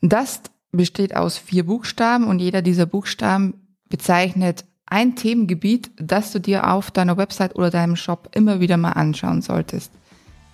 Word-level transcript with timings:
Das 0.00 0.42
besteht 0.70 1.16
aus 1.16 1.38
vier 1.38 1.66
Buchstaben 1.66 2.28
und 2.28 2.38
jeder 2.38 2.62
dieser 2.62 2.86
Buchstaben 2.86 3.54
bezeichnet 3.88 4.64
ein 4.86 5.16
Themengebiet, 5.16 5.90
das 5.96 6.32
du 6.32 6.38
dir 6.38 6.70
auf 6.70 6.90
deiner 6.90 7.16
Website 7.16 7.56
oder 7.56 7.70
deinem 7.70 7.96
Shop 7.96 8.30
immer 8.32 8.60
wieder 8.60 8.76
mal 8.76 8.92
anschauen 8.92 9.42
solltest. 9.42 9.92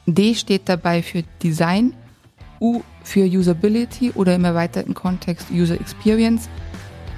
D 0.07 0.35
steht 0.35 0.69
dabei 0.69 1.03
für 1.03 1.25
Design, 1.43 1.95
U 2.61 2.83
für 3.03 3.25
Usability 3.27 4.12
oder 4.15 4.35
im 4.35 4.45
erweiterten 4.45 4.95
Kontext 4.95 5.51
User 5.51 5.79
Experience, 5.79 6.49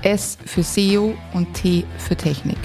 S 0.02 0.36
für 0.44 0.62
SEO 0.62 1.14
und 1.32 1.54
T 1.54 1.84
für 1.98 2.16
Technik. 2.16 2.58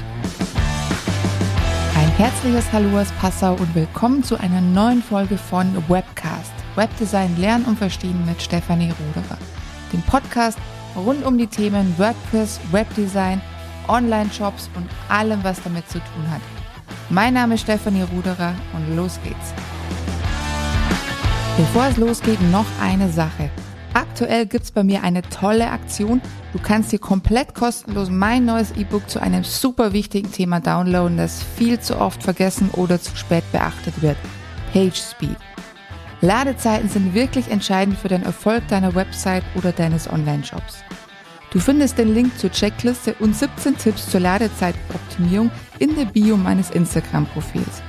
Ein 1.95 2.09
herzliches 2.17 2.71
Hallo 2.71 2.99
aus 2.99 3.11
Passau 3.19 3.53
und 3.53 3.75
willkommen 3.75 4.23
zu 4.23 4.39
einer 4.39 4.61
neuen 4.61 5.03
Folge 5.03 5.37
von 5.37 5.75
Webcast. 5.87 6.60
Webdesign 6.75 7.37
lernen 7.37 7.65
und 7.65 7.77
verstehen 7.77 8.25
mit 8.25 8.41
Stefanie 8.41 8.91
Ruderer. 8.91 9.37
Dem 9.91 10.01
Podcast 10.03 10.57
rund 10.95 11.25
um 11.25 11.37
die 11.37 11.47
Themen 11.47 11.93
WordPress, 11.97 12.59
Webdesign, 12.71 13.41
Online-Shops 13.87 14.69
und 14.75 14.87
allem, 15.09 15.43
was 15.43 15.61
damit 15.63 15.89
zu 15.89 15.99
tun 15.99 16.31
hat. 16.31 16.41
Mein 17.09 17.33
Name 17.33 17.55
ist 17.55 17.61
Stefanie 17.61 18.03
Ruderer 18.03 18.53
und 18.73 18.95
los 18.95 19.19
geht's. 19.23 19.53
Bevor 21.57 21.87
es 21.87 21.97
losgeht, 21.97 22.41
noch 22.51 22.65
eine 22.81 23.11
Sache. 23.11 23.49
Aktuell 23.93 24.45
gibt's 24.45 24.71
bei 24.71 24.83
mir 24.83 25.03
eine 25.03 25.21
tolle 25.21 25.69
Aktion. 25.69 26.21
Du 26.53 26.59
kannst 26.59 26.93
dir 26.93 26.99
komplett 26.99 27.53
kostenlos 27.53 28.09
mein 28.09 28.45
neues 28.45 28.71
E-Book 28.71 29.09
zu 29.09 29.21
einem 29.21 29.43
super 29.43 29.91
wichtigen 29.91 30.31
Thema 30.31 30.61
downloaden, 30.61 31.17
das 31.17 31.43
viel 31.57 31.79
zu 31.79 31.99
oft 31.99 32.23
vergessen 32.23 32.69
oder 32.71 33.01
zu 33.01 33.15
spät 33.17 33.43
beachtet 33.51 34.01
wird. 34.01 34.17
PageSpeed. 34.71 35.35
Ladezeiten 36.23 36.87
sind 36.87 37.15
wirklich 37.15 37.49
entscheidend 37.49 37.97
für 37.97 38.07
den 38.07 38.21
Erfolg 38.21 38.67
deiner 38.67 38.93
Website 38.93 39.43
oder 39.55 39.71
deines 39.71 40.07
Online-Shops. 40.07 40.83
Du 41.49 41.59
findest 41.59 41.97
den 41.97 42.13
Link 42.13 42.37
zur 42.37 42.51
Checkliste 42.51 43.15
und 43.15 43.35
17 43.35 43.75
Tipps 43.75 44.09
zur 44.09 44.19
Ladezeitoptimierung 44.19 45.49
in 45.79 45.95
der 45.95 46.05
Bio 46.05 46.37
meines 46.37 46.69
Instagram-Profils. 46.69 47.81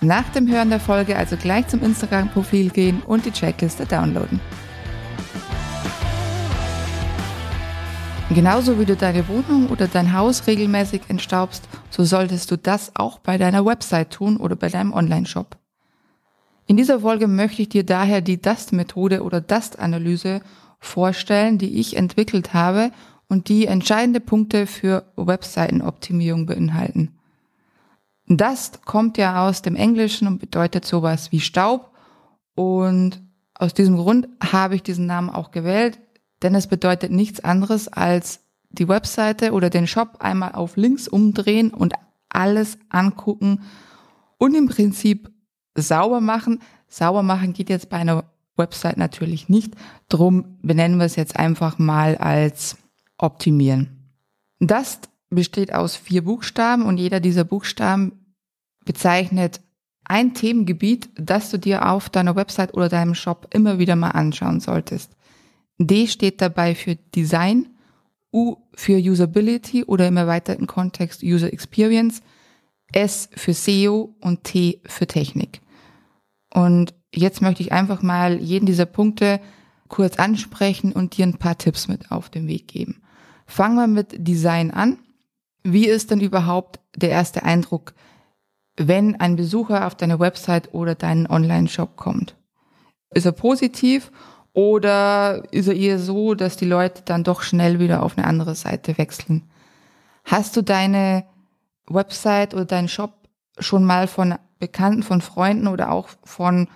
Nach 0.00 0.28
dem 0.30 0.48
Hören 0.48 0.70
der 0.70 0.78
Folge 0.78 1.16
also 1.16 1.36
gleich 1.36 1.66
zum 1.66 1.82
Instagram-Profil 1.82 2.70
gehen 2.70 3.02
und 3.04 3.26
die 3.26 3.32
Checkliste 3.32 3.84
downloaden. 3.84 4.40
Genauso 8.30 8.78
wie 8.78 8.86
du 8.86 8.96
deine 8.96 9.26
Wohnung 9.26 9.68
oder 9.68 9.88
dein 9.88 10.12
Haus 10.12 10.46
regelmäßig 10.46 11.02
entstaubst, 11.08 11.64
so 11.90 12.04
solltest 12.04 12.50
du 12.50 12.56
das 12.56 12.92
auch 12.94 13.18
bei 13.18 13.36
deiner 13.38 13.66
Website 13.66 14.10
tun 14.10 14.36
oder 14.36 14.54
bei 14.54 14.68
deinem 14.68 14.92
Online-Shop. 14.92 15.61
In 16.66 16.76
dieser 16.76 17.00
Folge 17.00 17.28
möchte 17.28 17.62
ich 17.62 17.68
dir 17.68 17.84
daher 17.84 18.20
die 18.20 18.40
Dust-Methode 18.40 19.22
oder 19.22 19.40
Dust-Analyse 19.40 20.42
vorstellen, 20.78 21.58
die 21.58 21.78
ich 21.78 21.96
entwickelt 21.96 22.54
habe 22.54 22.92
und 23.28 23.48
die 23.48 23.66
entscheidende 23.66 24.20
Punkte 24.20 24.66
für 24.66 25.04
Webseitenoptimierung 25.16 26.46
beinhalten. 26.46 27.12
Dust 28.26 28.84
kommt 28.84 29.18
ja 29.18 29.46
aus 29.46 29.62
dem 29.62 29.76
Englischen 29.76 30.26
und 30.28 30.38
bedeutet 30.38 30.84
sowas 30.84 31.32
wie 31.32 31.40
Staub 31.40 31.90
und 32.54 33.22
aus 33.54 33.74
diesem 33.74 33.96
Grund 33.96 34.28
habe 34.42 34.74
ich 34.74 34.82
diesen 34.82 35.06
Namen 35.06 35.30
auch 35.30 35.50
gewählt, 35.50 35.98
denn 36.42 36.54
es 36.54 36.66
bedeutet 36.66 37.12
nichts 37.12 37.40
anderes 37.40 37.88
als 37.88 38.40
die 38.70 38.88
Webseite 38.88 39.52
oder 39.52 39.70
den 39.70 39.86
Shop 39.86 40.16
einmal 40.20 40.52
auf 40.52 40.76
links 40.76 41.08
umdrehen 41.08 41.72
und 41.72 41.94
alles 42.28 42.78
angucken 42.88 43.62
und 44.38 44.54
im 44.54 44.68
Prinzip 44.68 45.31
sauber 45.74 46.20
machen. 46.20 46.60
Sauber 46.88 47.22
machen 47.22 47.52
geht 47.52 47.70
jetzt 47.70 47.88
bei 47.88 47.96
einer 47.98 48.24
Website 48.56 48.96
natürlich 48.96 49.48
nicht. 49.48 49.74
Drum 50.08 50.58
benennen 50.62 50.98
wir 50.98 51.06
es 51.06 51.16
jetzt 51.16 51.36
einfach 51.36 51.78
mal 51.78 52.16
als 52.16 52.76
optimieren. 53.18 54.10
Das 54.60 55.00
besteht 55.30 55.72
aus 55.74 55.96
vier 55.96 56.24
Buchstaben 56.24 56.84
und 56.84 56.98
jeder 56.98 57.20
dieser 57.20 57.44
Buchstaben 57.44 58.12
bezeichnet 58.84 59.60
ein 60.04 60.34
Themengebiet, 60.34 61.08
das 61.14 61.50
du 61.50 61.58
dir 61.58 61.88
auf 61.88 62.10
deiner 62.10 62.36
Website 62.36 62.74
oder 62.74 62.88
deinem 62.88 63.14
Shop 63.14 63.48
immer 63.54 63.78
wieder 63.78 63.96
mal 63.96 64.10
anschauen 64.10 64.60
solltest. 64.60 65.16
D 65.78 66.06
steht 66.06 66.40
dabei 66.40 66.74
für 66.74 66.96
Design, 66.96 67.68
U 68.32 68.56
für 68.74 68.98
Usability 68.98 69.84
oder 69.84 70.08
im 70.08 70.16
erweiterten 70.16 70.66
Kontext 70.66 71.22
User 71.22 71.52
Experience, 71.52 72.22
S 72.92 73.28
für 73.34 73.54
SEO 73.54 74.14
und 74.20 74.44
T 74.44 74.80
für 74.84 75.06
Technik. 75.06 75.61
Und 76.52 76.94
jetzt 77.14 77.40
möchte 77.40 77.62
ich 77.62 77.72
einfach 77.72 78.02
mal 78.02 78.38
jeden 78.38 78.66
dieser 78.66 78.86
Punkte 78.86 79.40
kurz 79.88 80.16
ansprechen 80.16 80.92
und 80.92 81.16
dir 81.16 81.26
ein 81.26 81.38
paar 81.38 81.58
Tipps 81.58 81.88
mit 81.88 82.10
auf 82.10 82.30
den 82.30 82.46
Weg 82.46 82.68
geben. 82.68 83.02
Fangen 83.46 83.76
wir 83.76 83.86
mit 83.86 84.26
Design 84.26 84.70
an. 84.70 84.98
Wie 85.62 85.86
ist 85.86 86.10
denn 86.10 86.20
überhaupt 86.20 86.80
der 86.96 87.10
erste 87.10 87.42
Eindruck, 87.42 87.94
wenn 88.76 89.20
ein 89.20 89.36
Besucher 89.36 89.86
auf 89.86 89.94
deine 89.94 90.18
Website 90.18 90.74
oder 90.74 90.94
deinen 90.94 91.26
Online-Shop 91.26 91.96
kommt? 91.96 92.36
Ist 93.14 93.26
er 93.26 93.32
positiv 93.32 94.10
oder 94.54 95.44
ist 95.52 95.68
er 95.68 95.74
eher 95.74 95.98
so, 95.98 96.34
dass 96.34 96.56
die 96.56 96.66
Leute 96.66 97.02
dann 97.04 97.24
doch 97.24 97.42
schnell 97.42 97.78
wieder 97.78 98.02
auf 98.02 98.16
eine 98.16 98.26
andere 98.26 98.54
Seite 98.54 98.96
wechseln? 98.98 99.50
Hast 100.24 100.56
du 100.56 100.62
deine 100.62 101.24
Website 101.86 102.54
oder 102.54 102.64
deinen 102.64 102.88
Shop 102.88 103.12
schon 103.58 103.84
mal 103.84 104.06
von 104.06 104.34
Bekannten, 104.62 105.02
von 105.02 105.20
Freunden 105.20 105.66
oder 105.66 105.90
auch 105.90 106.08
von 106.22 106.68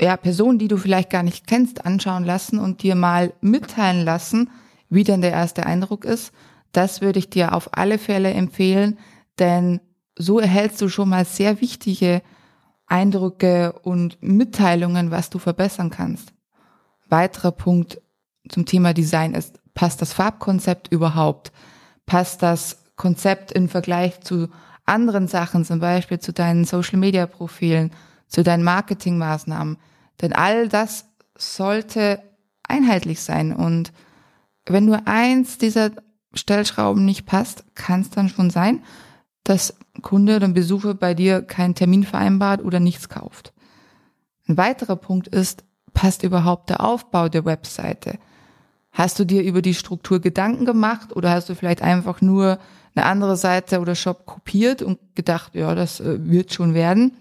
ja, 0.00 0.16
Personen, 0.16 0.58
die 0.58 0.66
du 0.66 0.76
vielleicht 0.76 1.08
gar 1.08 1.22
nicht 1.22 1.46
kennst, 1.46 1.86
anschauen 1.86 2.24
lassen 2.24 2.58
und 2.58 2.82
dir 2.82 2.96
mal 2.96 3.32
mitteilen 3.40 4.04
lassen, 4.04 4.50
wie 4.88 5.04
denn 5.04 5.20
der 5.20 5.30
erste 5.30 5.64
Eindruck 5.64 6.04
ist. 6.04 6.32
Das 6.72 7.00
würde 7.00 7.20
ich 7.20 7.30
dir 7.30 7.54
auf 7.54 7.78
alle 7.78 7.98
Fälle 7.98 8.32
empfehlen, 8.32 8.98
denn 9.38 9.80
so 10.18 10.40
erhältst 10.40 10.80
du 10.82 10.88
schon 10.88 11.10
mal 11.10 11.24
sehr 11.24 11.60
wichtige 11.60 12.22
Eindrücke 12.88 13.72
und 13.84 14.20
Mitteilungen, 14.20 15.12
was 15.12 15.30
du 15.30 15.38
verbessern 15.38 15.90
kannst. 15.90 16.32
Weiterer 17.08 17.52
Punkt 17.52 18.02
zum 18.48 18.66
Thema 18.66 18.94
Design 18.94 19.34
ist, 19.34 19.60
passt 19.74 20.02
das 20.02 20.12
Farbkonzept 20.12 20.88
überhaupt? 20.90 21.52
Passt 22.04 22.42
das 22.42 22.78
Konzept 22.96 23.52
im 23.52 23.68
Vergleich 23.68 24.20
zu 24.22 24.48
anderen 24.84 25.28
Sachen, 25.28 25.64
zum 25.64 25.80
Beispiel 25.80 26.18
zu 26.18 26.32
deinen 26.32 26.64
Social-Media-Profilen, 26.64 27.92
zu 28.26 28.42
deinen 28.42 28.64
Marketingmaßnahmen. 28.64 29.76
Denn 30.20 30.32
all 30.32 30.68
das 30.68 31.06
sollte 31.36 32.22
einheitlich 32.62 33.20
sein. 33.20 33.54
Und 33.54 33.92
wenn 34.66 34.84
nur 34.84 35.06
eins 35.06 35.58
dieser 35.58 35.90
Stellschrauben 36.34 37.04
nicht 37.04 37.26
passt, 37.26 37.64
kann 37.74 38.00
es 38.00 38.10
dann 38.10 38.28
schon 38.28 38.50
sein, 38.50 38.82
dass 39.44 39.74
Kunde 40.02 40.36
oder 40.36 40.48
Besucher 40.48 40.94
bei 40.94 41.14
dir 41.14 41.42
keinen 41.42 41.74
Termin 41.74 42.04
vereinbart 42.04 42.62
oder 42.64 42.80
nichts 42.80 43.08
kauft. 43.08 43.52
Ein 44.48 44.56
weiterer 44.56 44.96
Punkt 44.96 45.28
ist, 45.28 45.64
passt 45.92 46.22
überhaupt 46.22 46.70
der 46.70 46.80
Aufbau 46.80 47.28
der 47.28 47.44
Webseite? 47.44 48.18
Hast 48.92 49.18
du 49.18 49.24
dir 49.24 49.42
über 49.42 49.62
die 49.62 49.74
Struktur 49.74 50.20
Gedanken 50.20 50.66
gemacht 50.66 51.16
oder 51.16 51.30
hast 51.30 51.48
du 51.48 51.54
vielleicht 51.54 51.82
einfach 51.82 52.20
nur 52.20 52.58
eine 52.94 53.06
andere 53.06 53.36
Seite 53.36 53.80
oder 53.80 53.94
Shop 53.94 54.26
kopiert 54.26 54.82
und 54.82 54.98
gedacht, 55.14 55.54
ja, 55.54 55.74
das 55.74 56.00
äh, 56.00 56.18
wird 56.30 56.52
schon 56.52 56.74
werden. 56.74 57.12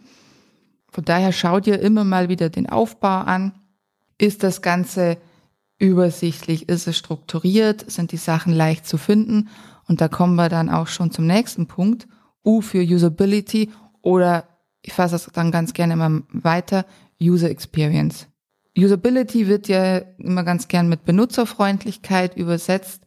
Von 0.89 1.05
daher 1.05 1.31
schau 1.31 1.61
dir 1.61 1.79
immer 1.79 2.03
mal 2.03 2.27
wieder 2.27 2.49
den 2.49 2.67
Aufbau 2.67 3.19
an. 3.19 3.53
Ist 4.17 4.43
das 4.43 4.61
Ganze 4.61 5.17
übersichtlich? 5.79 6.67
Ist 6.67 6.87
es 6.87 6.97
strukturiert? 6.97 7.89
Sind 7.89 8.11
die 8.11 8.17
Sachen 8.17 8.51
leicht 8.51 8.85
zu 8.85 8.97
finden? 8.97 9.47
Und 9.87 10.01
da 10.01 10.09
kommen 10.09 10.35
wir 10.35 10.49
dann 10.49 10.69
auch 10.69 10.87
schon 10.87 11.11
zum 11.11 11.25
nächsten 11.25 11.67
Punkt. 11.67 12.07
U 12.45 12.61
für 12.61 12.81
Usability 12.81 13.71
oder 14.01 14.47
ich 14.81 14.93
fasse 14.93 15.13
das 15.13 15.29
dann 15.31 15.51
ganz 15.51 15.73
gerne 15.73 15.93
immer 15.93 16.21
weiter, 16.31 16.85
User 17.21 17.49
Experience. 17.49 18.27
Usability 18.77 19.47
wird 19.47 19.67
ja 19.67 19.97
immer 20.17 20.43
ganz 20.43 20.67
gern 20.67 20.87
mit 20.87 21.03
Benutzerfreundlichkeit 21.03 22.37
übersetzt 22.37 23.03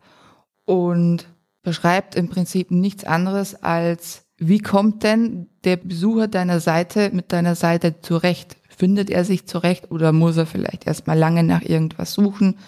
und 0.64 1.26
beschreibt 1.62 2.14
im 2.14 2.28
Prinzip 2.28 2.70
nichts 2.70 3.04
anderes 3.04 3.62
als, 3.62 4.26
wie 4.36 4.58
kommt 4.58 5.02
denn 5.02 5.48
der 5.64 5.76
Besucher 5.76 6.28
deiner 6.28 6.60
Seite 6.60 7.10
mit 7.12 7.32
deiner 7.32 7.54
Seite 7.54 8.00
zurecht? 8.00 8.56
Findet 8.68 9.08
er 9.08 9.24
sich 9.24 9.46
zurecht 9.46 9.90
oder 9.90 10.12
muss 10.12 10.36
er 10.36 10.46
vielleicht 10.46 10.86
erstmal 10.86 11.16
lange 11.16 11.44
nach 11.44 11.62
irgendwas 11.62 12.12
suchen? 12.12 12.58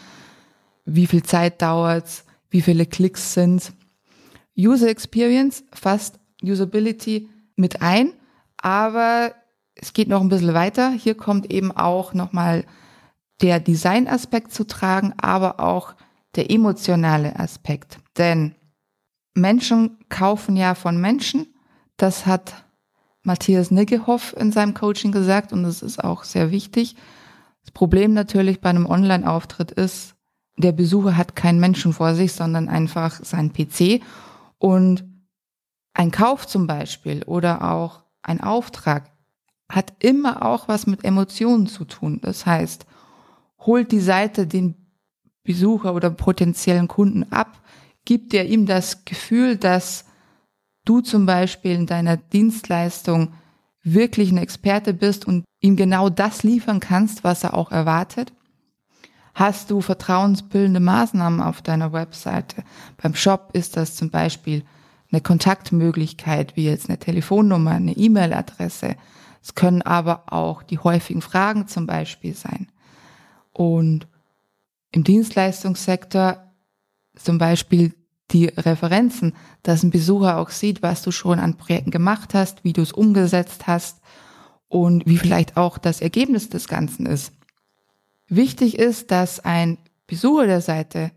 Wie 0.85 1.07
viel 1.07 1.23
Zeit 1.23 1.61
dauert's? 1.61 2.25
Wie 2.49 2.63
viele 2.63 2.87
Klicks 2.87 3.35
sind's? 3.35 3.73
User 4.57 4.89
Experience 4.89 5.65
fasst 5.73 6.19
Usability 6.43 7.29
mit 7.57 7.83
ein, 7.83 8.13
aber 8.57 9.33
es 9.75 9.93
geht 9.93 10.09
noch 10.09 10.23
ein 10.23 10.29
bisschen 10.29 10.55
weiter. 10.55 10.91
Hier 10.91 11.15
kommt 11.15 11.53
eben 11.53 11.73
auch 11.73 12.15
nochmal 12.15 12.65
der 13.43 13.61
Design-Aspekt 13.61 14.53
zu 14.53 14.67
tragen, 14.67 15.13
aber 15.19 15.61
auch 15.61 15.95
der 16.37 16.51
emotionale 16.51 17.39
Aspekt. 17.39 17.99
Denn 18.17 18.55
Menschen 19.35 19.99
kaufen 20.09 20.57
ja 20.57 20.75
von 20.75 21.01
Menschen. 21.01 21.55
Das 21.97 22.27
hat 22.27 22.65
Matthias 23.23 23.71
Niggehoff 23.71 24.35
in 24.39 24.53
seinem 24.53 24.75
Coaching 24.75 25.13
gesagt 25.13 25.53
und 25.53 25.63
das 25.65 25.83
ist 25.83 26.03
auch 26.03 26.25
sehr 26.25 26.51
wichtig. 26.51 26.97
Das 27.63 27.73
Problem 27.73 28.15
natürlich 28.15 28.61
bei 28.61 28.71
einem 28.71 28.87
Online-Auftritt 28.87 29.73
ist, 29.73 30.15
der 30.57 30.73
Besucher 30.73 31.17
hat 31.17 31.37
keinen 31.37 31.61
Menschen 31.61 31.93
vor 31.93 32.15
sich, 32.15 32.33
sondern 32.33 32.69
einfach 32.69 33.23
seinen 33.23 33.53
PC 33.53 34.01
und 34.59 35.05
ein 35.93 36.11
Kauf 36.11 36.47
zum 36.47 36.67
Beispiel 36.67 37.23
oder 37.25 37.73
auch 37.73 38.05
ein 38.23 38.41
Auftrag 38.41 39.11
hat 39.71 39.93
immer 39.99 40.45
auch 40.45 40.69
was 40.69 40.87
mit 40.87 41.05
Emotionen 41.05 41.67
zu 41.67 41.85
tun. 41.85 42.21
Das 42.23 42.47
heißt, 42.47 42.87
holt 43.67 43.93
die 43.93 44.01
Seite 44.01 44.47
den 44.47 44.75
Besucher 45.45 45.95
oder 45.95 46.11
potenziellen 46.11 46.89
Kunden 46.89 47.31
ab, 47.33 47.61
gibt 48.05 48.35
er 48.35 48.47
ihm 48.47 48.67
das 48.67 49.05
Gefühl, 49.05 49.57
dass 49.57 50.05
du 50.85 51.01
zum 51.01 51.27
Beispiel 51.27 51.73
in 51.73 51.87
deiner 51.87 52.17
Dienstleistung 52.17 53.35
wirklich 53.83 54.33
ein 54.33 54.39
Experte 54.39 54.93
bist 54.95 55.27
und 55.27 55.45
ihm 55.61 55.77
genau 55.77 56.09
das 56.09 56.43
liefern 56.43 56.81
kannst, 56.81 57.25
was 57.25 57.45
er 57.45 57.55
auch 57.55 57.71
erwartet? 57.71 58.33
Hast 59.35 59.71
du 59.71 59.81
vertrauensbildende 59.81 60.81
Maßnahmen 60.81 61.41
auf 61.41 61.63
deiner 61.63 61.93
Webseite? 61.93 62.65
Beim 62.97 63.15
Shop 63.15 63.51
ist 63.53 63.77
das 63.77 63.95
zum 63.95 64.11
Beispiel 64.11 64.65
eine 65.13 65.21
Kontaktmöglichkeit, 65.21 66.57
wie 66.57 66.65
jetzt 66.65 66.89
eine 66.89 66.99
Telefonnummer, 66.99 67.73
eine 67.73 67.93
E-Mail-Adresse. 67.93 68.97
Es 69.43 69.55
können 69.55 69.83
aber 69.83 70.33
auch 70.33 70.63
die 70.63 70.79
häufigen 70.79 71.23
Fragen 71.23 71.69
zum 71.69 71.87
Beispiel 71.87 72.35
sein. 72.35 72.69
Und 73.57 74.07
im 74.93 75.03
Dienstleistungssektor 75.03 76.53
zum 77.17 77.39
Beispiel 77.39 77.95
die 78.31 78.49
Referenzen, 78.49 79.33
dass 79.63 79.83
ein 79.83 79.91
Besucher 79.91 80.37
auch 80.37 80.51
sieht, 80.51 80.83
was 80.83 81.01
du 81.01 81.11
schon 81.11 81.39
an 81.39 81.57
Projekten 81.57 81.91
gemacht 81.91 82.35
hast, 82.35 82.65
wie 82.65 82.75
du 82.75 82.83
es 82.83 82.93
umgesetzt 82.93 83.67
hast 83.67 84.03
und 84.69 85.07
wie 85.07 85.17
vielleicht 85.17 85.57
auch 85.57 85.79
das 85.79 86.03
Ergebnis 86.03 86.51
des 86.51 86.69
Ganzen 86.69 87.07
ist. 87.07 87.33
Wichtig 88.29 88.79
ist, 88.79 89.11
dass 89.11 89.41
ein 89.41 89.79
Besucher 90.07 90.47
der 90.47 90.61
Seite 90.61 91.13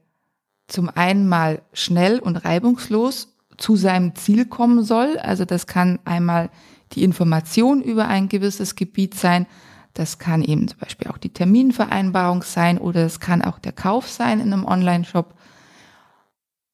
zum 0.68 0.88
einen 0.88 1.28
mal 1.28 1.62
schnell 1.74 2.20
und 2.20 2.38
reibungslos 2.38 3.36
zu 3.58 3.76
seinem 3.76 4.16
Ziel 4.16 4.46
kommen 4.46 4.86
soll. 4.86 5.18
Also 5.18 5.44
das 5.44 5.68
kann 5.68 6.00
einmal 6.06 6.52
die 6.94 7.04
Information 7.04 7.82
über 7.82 8.08
ein 8.08 8.30
gewisses 8.30 8.76
Gebiet 8.76 9.16
sein. 9.16 9.46
Das 9.94 10.20
kann 10.20 10.44
eben 10.44 10.68
zum 10.68 10.80
Beispiel 10.80 11.08
auch 11.08 11.18
die 11.18 11.34
Terminvereinbarung 11.34 12.44
sein 12.44 12.78
oder 12.78 13.06
es 13.06 13.20
kann 13.20 13.42
auch 13.42 13.60
der 13.60 13.72
Kauf 13.72 14.08
sein 14.08 14.40
in 14.40 14.54
einem 14.54 14.66
Online-Shop. 14.66 15.34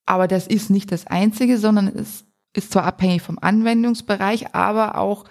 Aber 0.06 0.28
das 0.28 0.48
ist 0.48 0.70
nicht 0.70 0.92
das 0.92 1.08
Einzige, 1.08 1.58
sondern 1.58 1.88
es 1.88 2.26
ist 2.54 2.72
zwar 2.72 2.84
abhängig 2.84 3.22
vom 3.22 3.40
Anwendungsbereich, 3.40 4.54
aber 4.54 4.98
auch 4.98 5.26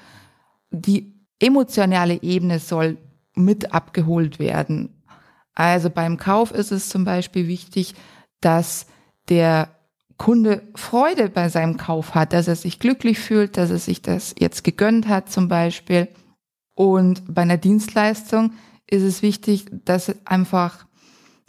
die 0.71 1.15
emotionale 1.39 2.23
Ebene 2.23 2.59
soll 2.59 2.99
mit 3.35 3.73
abgeholt 3.73 4.39
werden. 4.39 5.03
Also 5.55 5.91
beim 5.91 6.17
Kauf 6.17 6.51
ist 6.51 6.73
es 6.73 6.89
zum 6.89 7.05
Beispiel 7.05 7.49
wichtig, 7.49 7.95
dass 8.41 8.87
der 9.29 9.69
Kunde 10.17 10.63
Freude 10.75 11.29
bei 11.29 11.49
seinem 11.49 11.77
Kauf 11.77 12.15
hat, 12.15 12.33
dass 12.33 12.49
er 12.49 12.57
sich 12.57 12.79
glücklich 12.79 13.19
fühlt, 13.19 13.57
dass 13.57 13.71
er 13.71 13.79
sich 13.79 14.03
das 14.03 14.35
jetzt 14.39 14.63
gegönnt 14.65 15.09
hat 15.09 15.31
zum 15.31 15.49
Beispiel. 15.49 16.09
Und 16.75 17.33
bei 17.33 17.43
einer 17.43 17.57
Dienstleistung 17.57 18.53
ist 18.87 19.03
es 19.03 19.23
wichtig, 19.23 19.67
dass 19.85 20.15
einfach 20.27 20.87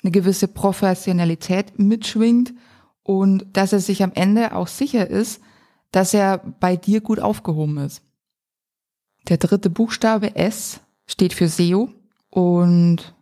eine 0.03 0.11
gewisse 0.11 0.47
Professionalität 0.47 1.79
mitschwingt 1.79 2.53
und 3.03 3.45
dass 3.53 3.73
er 3.73 3.79
sich 3.79 4.03
am 4.03 4.11
Ende 4.13 4.55
auch 4.55 4.67
sicher 4.67 5.07
ist, 5.09 5.41
dass 5.91 6.13
er 6.13 6.37
bei 6.59 6.75
dir 6.75 7.01
gut 7.01 7.19
aufgehoben 7.19 7.77
ist. 7.77 8.01
Der 9.27 9.37
dritte 9.37 9.69
Buchstabe 9.69 10.35
S 10.35 10.81
steht 11.07 11.33
für 11.33 11.47
SEO 11.47 11.89
und 12.29 13.15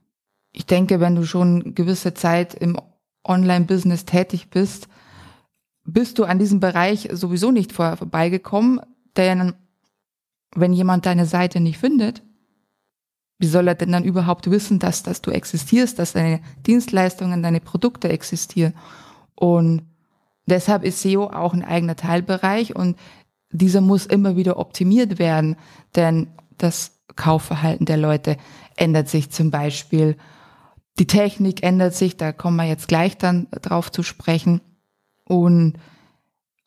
ich 0.52 0.66
denke, 0.66 1.00
wenn 1.00 1.16
du 1.16 1.26
schon 1.26 1.76
gewisse 1.76 2.14
Zeit 2.14 2.54
im 2.54 2.78
Online-Business 3.24 4.06
tätig 4.06 4.50
bist, 4.50 4.88
bist 5.86 6.20
du 6.20 6.26
an 6.26 6.40
diesem 6.40 6.60
Bereich 6.60 7.10
sowieso 7.12 7.52
nicht 7.52 7.72
vorbeigekommen, 7.72 8.82
denn 9.16 9.54
wenn 10.56 10.74
jemand 10.74 11.06
deine 11.06 11.26
Seite 11.26 11.60
nicht 11.60 11.78
findet, 11.78 12.24
wie 13.40 13.48
soll 13.48 13.68
er 13.68 13.76
denn 13.76 13.92
dann 13.92 14.04
überhaupt 14.04 14.50
wissen, 14.50 14.80
dass, 14.80 15.04
dass 15.04 15.22
du 15.22 15.32
existierst, 15.32 16.00
dass 16.00 16.14
deine 16.14 16.42
Dienstleistungen, 16.66 17.44
deine 17.44 17.60
Produkte 17.60 18.10
existieren? 18.10 18.74
Und 19.36 19.84
deshalb 20.46 20.84
ist 20.84 21.02
SEO 21.02 21.26
auch 21.26 21.54
ein 21.54 21.66
eigener 21.66 21.96
Teilbereich 21.96 22.76
und 22.76 22.98
dieser 23.52 23.82
muss 23.82 24.06
immer 24.06 24.36
wieder 24.36 24.58
optimiert 24.58 25.20
werden, 25.20 25.58
denn 25.96 26.28
das 26.58 27.00
Kaufverhalten 27.16 27.86
der 27.86 27.98
Leute 27.98 28.38
ändert 28.76 29.10
sich 29.10 29.30
zum 29.30 29.52
Beispiel. 29.52 30.18
Die 31.00 31.08
Technik 31.08 31.64
ändert 31.64 31.94
sich, 31.94 32.18
da 32.18 32.32
kommen 32.32 32.58
wir 32.58 32.66
jetzt 32.66 32.88
gleich 32.88 33.18
dann 33.18 33.48
drauf 33.52 33.92
zu 33.92 34.04
sprechen. 34.04 34.62
Und 35.26 35.74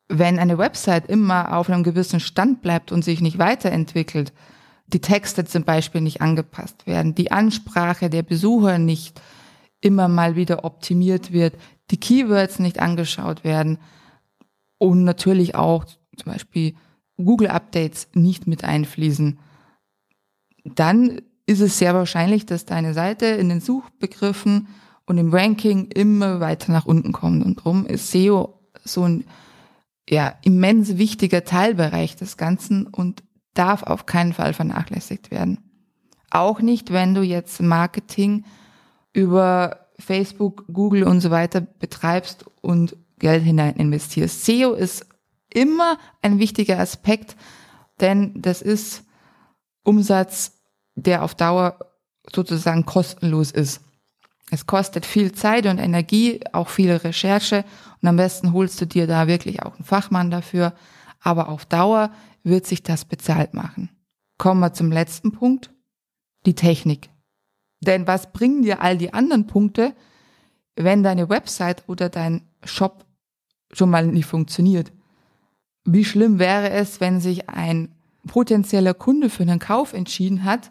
wenn 0.08 0.38
eine 0.38 0.58
Website 0.58 1.08
immer 1.08 1.56
auf 1.56 1.69
einem 1.69 1.82
gewissen 1.82 2.20
Stand 2.20 2.62
bleibt 2.62 2.93
und 2.93 3.05
sich 3.05 3.20
nicht 3.20 3.38
weiterentwickelt, 3.38 4.32
die 4.88 5.00
Texte 5.00 5.44
zum 5.44 5.64
Beispiel 5.64 6.00
nicht 6.00 6.20
angepasst 6.20 6.87
werden, 6.87 7.14
die 7.14 7.32
Ansprache 7.32 8.08
der 8.08 8.23
Besucher 8.23 8.79
nicht 8.79 9.20
immer 9.81 10.08
mal 10.08 10.37
wieder 10.37 10.64
optimiert 10.64 11.32
wird, 11.32 11.55
die 11.91 11.99
Keywords 11.99 12.58
nicht 12.58 12.81
angeschaut 12.81 13.44
werden 13.44 13.79
und 14.79 15.05
natürlich 15.05 15.55
auch 15.55 15.85
zum 15.85 16.32
Beispiel 16.32 16.75
Google 17.17 17.49
Updates 17.49 18.09
nicht 18.14 18.47
mit 18.47 18.64
einfließen, 18.64 19.38
dann 20.64 21.20
ist 21.47 21.61
es 21.61 21.79
sehr 21.79 21.94
wahrscheinlich, 21.94 22.47
dass 22.47 22.64
deine 22.64 22.94
Seite 22.94 23.26
in 23.26 23.49
den 23.49 23.61
Suchbegriffen 23.61 24.69
und 25.06 25.19
im 25.19 25.32
Ranking 25.32 25.91
immer 25.93 26.41
weiter 26.41 26.73
nach 26.73 26.87
unten 26.87 27.12
kommt. 27.12 27.44
Und 27.44 27.59
darum 27.59 27.87
ist 27.87 28.11
SEO 28.11 28.61
so 28.85 29.05
ein 29.05 29.25
ja, 30.08 30.35
immens 30.43 30.99
wichtiger 30.99 31.44
Teilbereich 31.44 32.17
des 32.17 32.37
Ganzen 32.37 32.87
und 32.87 33.23
darf 33.55 33.82
auf 33.82 34.06
keinen 34.06 34.32
Fall 34.32 34.53
vernachlässigt 34.53 35.31
werden. 35.31 35.58
Auch 36.31 36.61
nicht, 36.61 36.93
wenn 36.93 37.14
du 37.14 37.23
jetzt 37.23 37.61
Marketing 37.61 38.44
über 39.12 39.88
Facebook, 39.99 40.67
Google 40.73 41.05
und 41.05 41.20
so 41.20 41.31
weiter 41.31 41.61
betreibst 41.61 42.44
und 42.61 42.97
Geld 43.19 43.43
hinein 43.43 43.76
investierst. 43.76 44.44
SEO 44.44 44.75
ist 44.75 45.06
immer 45.53 45.99
ein 46.20 46.38
wichtiger 46.38 46.79
Aspekt, 46.79 47.37
denn 48.00 48.35
das 48.43 48.61
ist 48.61 49.05
Umsatz, 49.85 50.52
der 50.94 51.23
auf 51.23 51.35
Dauer 51.35 51.79
sozusagen 52.31 52.85
kostenlos 52.85 53.52
ist. 53.52 53.81
Es 54.50 54.66
kostet 54.66 55.06
viel 55.06 55.32
Zeit 55.32 55.66
und 55.66 55.78
Energie, 55.78 56.40
auch 56.52 56.69
viel 56.69 56.93
Recherche 56.93 57.64
und 58.00 58.08
am 58.08 58.16
besten 58.16 58.52
holst 58.52 58.80
du 58.80 58.87
dir 58.87 59.06
da 59.06 59.26
wirklich 59.26 59.62
auch 59.62 59.75
einen 59.75 59.85
Fachmann 59.85 60.30
dafür. 60.30 60.75
Aber 61.21 61.49
auf 61.49 61.66
Dauer 61.66 62.12
wird 62.44 62.66
sich 62.66 62.82
das 62.82 63.04
bezahlt 63.04 63.54
machen. 63.54 63.90
Kommen 64.38 64.61
wir 64.61 64.73
zum 64.73 64.92
letzten 64.92 65.32
Punkt, 65.32 65.73
die 66.44 66.54
Technik. 66.54 67.11
Denn 67.80 68.06
was 68.06 68.32
bringen 68.32 68.62
dir 68.62 68.80
all 68.80 68.97
die 68.97 69.12
anderen 69.12 69.47
Punkte, 69.47 69.94
wenn 70.76 71.02
deine 71.02 71.28
Website 71.28 71.85
oder 71.88 72.09
dein 72.09 72.42
Shop 72.64 73.04
schon 73.73 73.90
mal 73.90 74.06
nicht 74.06 74.26
funktioniert? 74.26 74.92
Wie 75.85 76.04
schlimm 76.04 76.38
wäre 76.38 76.71
es, 76.71 77.00
wenn 77.00 77.21
sich 77.21 77.49
ein 77.49 77.94
potenzieller 78.26 78.94
Kunde 78.94 79.30
für 79.30 79.42
einen 79.42 79.59
Kauf 79.59 79.92
entschieden 79.92 80.44
hat 80.44 80.71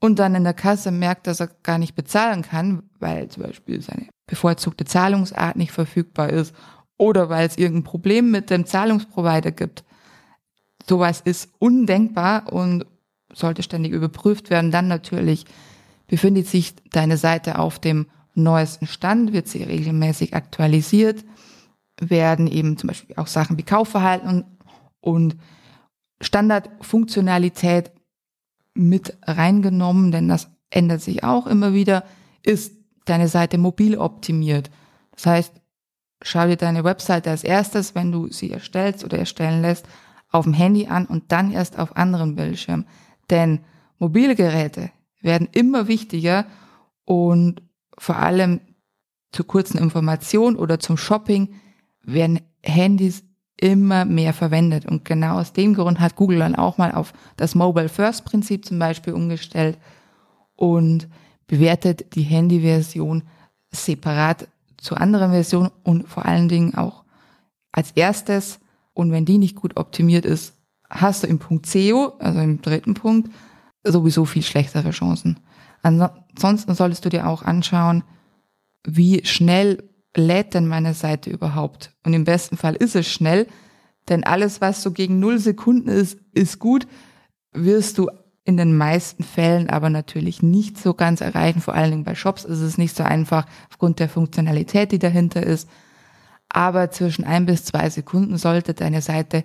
und 0.00 0.18
dann 0.18 0.34
in 0.34 0.44
der 0.44 0.54
Kasse 0.54 0.90
merkt, 0.90 1.26
dass 1.26 1.40
er 1.40 1.50
gar 1.62 1.78
nicht 1.78 1.94
bezahlen 1.94 2.42
kann, 2.42 2.82
weil 2.98 3.28
zum 3.28 3.42
Beispiel 3.44 3.80
seine 3.80 4.08
bevorzugte 4.26 4.84
Zahlungsart 4.84 5.56
nicht 5.56 5.72
verfügbar 5.72 6.30
ist 6.30 6.54
oder 6.96 7.28
weil 7.28 7.46
es 7.46 7.58
irgendein 7.58 7.84
Problem 7.84 8.30
mit 8.30 8.50
dem 8.50 8.66
Zahlungsprovider 8.66 9.50
gibt. 9.50 9.84
Sowas 10.88 11.20
ist 11.20 11.50
undenkbar 11.58 12.52
und 12.52 12.86
sollte 13.32 13.62
ständig 13.62 13.92
überprüft 13.92 14.50
werden. 14.50 14.70
Dann 14.70 14.88
natürlich 14.88 15.44
Befindet 16.10 16.48
sich 16.48 16.74
deine 16.90 17.16
Seite 17.16 17.60
auf 17.60 17.78
dem 17.78 18.06
neuesten 18.34 18.88
Stand? 18.88 19.32
Wird 19.32 19.46
sie 19.46 19.62
regelmäßig 19.62 20.34
aktualisiert? 20.34 21.24
Werden 22.00 22.48
eben 22.48 22.76
zum 22.76 22.88
Beispiel 22.88 23.14
auch 23.14 23.28
Sachen 23.28 23.56
wie 23.58 23.62
Kaufverhalten 23.62 24.44
und 25.00 25.36
Standardfunktionalität 26.20 27.92
mit 28.74 29.16
reingenommen, 29.22 30.12
denn 30.12 30.28
das 30.28 30.48
ändert 30.70 31.02
sich 31.02 31.24
auch 31.24 31.46
immer 31.46 31.72
wieder. 31.74 32.04
Ist 32.42 32.74
deine 33.04 33.28
Seite 33.28 33.58
mobil 33.58 33.96
optimiert? 33.98 34.70
Das 35.12 35.26
heißt, 35.26 35.52
schau 36.22 36.46
dir 36.46 36.56
deine 36.56 36.84
Webseite 36.84 37.30
als 37.30 37.44
erstes, 37.44 37.94
wenn 37.94 38.12
du 38.12 38.28
sie 38.28 38.50
erstellst 38.50 39.04
oder 39.04 39.18
erstellen 39.18 39.62
lässt, 39.62 39.86
auf 40.30 40.44
dem 40.44 40.54
Handy 40.54 40.86
an 40.86 41.06
und 41.06 41.32
dann 41.32 41.52
erst 41.52 41.78
auf 41.78 41.96
anderen 41.96 42.36
Bildschirmen. 42.36 42.86
Denn 43.30 43.60
mobile 43.98 44.36
Geräte 44.36 44.90
werden 45.20 45.48
immer 45.52 45.88
wichtiger 45.88 46.46
und 47.04 47.62
vor 47.98 48.16
allem 48.16 48.60
zur 49.32 49.46
kurzen 49.46 49.78
Information 49.78 50.56
oder 50.56 50.78
zum 50.78 50.96
Shopping 50.96 51.54
werden 52.02 52.40
Handys 52.62 53.24
immer 53.60 54.04
mehr 54.04 54.32
verwendet. 54.32 54.86
Und 54.86 55.04
genau 55.04 55.38
aus 55.38 55.52
dem 55.52 55.74
Grund 55.74 56.00
hat 56.00 56.16
Google 56.16 56.38
dann 56.38 56.56
auch 56.56 56.78
mal 56.78 56.92
auf 56.92 57.12
das 57.36 57.54
Mobile 57.54 57.88
First 57.88 58.24
Prinzip 58.24 58.64
zum 58.64 58.78
Beispiel 58.78 59.12
umgestellt 59.12 59.78
und 60.56 61.08
bewertet 61.46 62.14
die 62.14 62.22
Handyversion 62.22 63.22
separat 63.70 64.48
zu 64.78 64.96
anderen 64.96 65.30
Versionen 65.30 65.70
und 65.82 66.08
vor 66.08 66.24
allen 66.24 66.48
Dingen 66.48 66.74
auch 66.74 67.04
als 67.72 67.92
erstes. 67.92 68.60
Und 68.94 69.12
wenn 69.12 69.26
die 69.26 69.38
nicht 69.38 69.56
gut 69.56 69.76
optimiert 69.76 70.24
ist, 70.24 70.54
hast 70.88 71.22
du 71.22 71.26
im 71.26 71.38
Punkt 71.38 71.66
SEO, 71.66 72.14
also 72.18 72.40
im 72.40 72.62
dritten 72.62 72.94
Punkt, 72.94 73.30
sowieso 73.84 74.24
viel 74.24 74.42
schlechtere 74.42 74.90
Chancen. 74.90 75.38
Ansonsten 75.82 76.74
solltest 76.74 77.04
du 77.04 77.08
dir 77.08 77.26
auch 77.26 77.42
anschauen, 77.42 78.04
wie 78.86 79.24
schnell 79.24 79.89
lädt 80.16 80.54
denn 80.54 80.66
meine 80.66 80.94
Seite 80.94 81.30
überhaupt? 81.30 81.94
Und 82.04 82.12
im 82.14 82.24
besten 82.24 82.56
Fall 82.56 82.74
ist 82.74 82.96
es 82.96 83.08
schnell, 83.08 83.46
denn 84.08 84.24
alles, 84.24 84.60
was 84.60 84.82
so 84.82 84.90
gegen 84.90 85.20
null 85.20 85.38
Sekunden 85.38 85.88
ist, 85.88 86.18
ist 86.32 86.58
gut, 86.58 86.86
wirst 87.52 87.98
du 87.98 88.08
in 88.44 88.56
den 88.56 88.76
meisten 88.76 89.22
Fällen 89.22 89.70
aber 89.70 89.90
natürlich 89.90 90.42
nicht 90.42 90.78
so 90.78 90.94
ganz 90.94 91.20
erreichen. 91.20 91.60
Vor 91.60 91.74
allen 91.74 91.90
Dingen 91.90 92.04
bei 92.04 92.14
Shops 92.14 92.44
ist 92.44 92.60
es 92.60 92.78
nicht 92.78 92.96
so 92.96 93.04
einfach 93.04 93.46
aufgrund 93.70 94.00
der 94.00 94.08
Funktionalität, 94.08 94.92
die 94.92 94.98
dahinter 94.98 95.42
ist. 95.42 95.68
Aber 96.48 96.90
zwischen 96.90 97.24
ein 97.24 97.46
bis 97.46 97.64
zwei 97.64 97.88
Sekunden 97.90 98.36
sollte 98.38 98.74
deine 98.74 99.02
Seite 99.02 99.44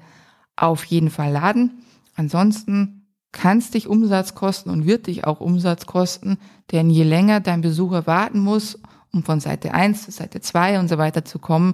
auf 0.55 0.85
jeden 0.85 1.11
Fall 1.11 1.31
laden. 1.31 1.83
Ansonsten 2.15 3.05
kann 3.31 3.57
es 3.57 3.69
dich 3.69 3.87
Umsatz 3.87 4.33
kosten 4.33 4.69
und 4.69 4.87
wird 4.87 5.07
dich 5.07 5.27
auch 5.27 5.41
Umsatz 5.41 5.85
kosten, 5.85 6.37
denn 6.71 6.89
je 6.89 7.03
länger 7.03 7.41
dein 7.41 7.61
Besucher 7.61 8.07
warten 8.07 8.39
muss, 8.39 8.79
um 9.15 9.23
von 9.23 9.39
Seite 9.39 9.73
1 9.73 10.03
zu 10.03 10.11
Seite 10.11 10.41
2 10.41 10.79
und 10.79 10.89
so 10.89 10.97
weiter 10.97 11.25
zu 11.25 11.39
kommen, 11.39 11.73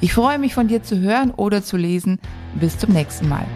Ich 0.00 0.12
freue 0.12 0.38
mich 0.38 0.54
von 0.54 0.68
dir 0.68 0.80
zu 0.82 1.00
hören 1.00 1.32
oder 1.32 1.64
zu 1.64 1.78
lesen. 1.78 2.18
Bis 2.54 2.78
zum 2.78 2.92
nächsten 2.92 3.30
Mal. 3.30 3.46